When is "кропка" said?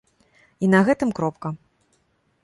1.19-1.49